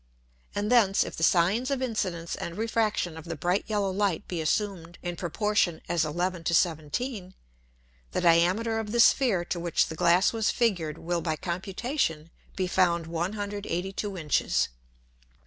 [0.55, 4.41] And thence, if the Sines of Incidence and Refraction of the bright yellow Light be
[4.41, 7.35] assumed in proportion as 11 to 17,
[8.11, 12.65] the Diameter of the Sphere to which the Glass was figured will by computation be
[12.65, 14.69] found 182 Inches.